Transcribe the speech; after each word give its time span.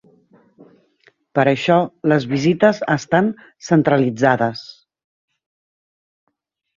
Per 1.39 1.43
això 1.49 1.75
les 2.11 2.25
visites 2.31 2.79
estan 2.93 3.29
centralitzades. 3.67 4.63